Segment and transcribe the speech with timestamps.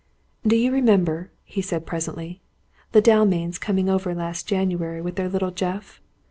[0.47, 2.41] "Do you remember," he said presently,
[2.91, 6.01] "the Dalmains coming over last January, with their little Geoff?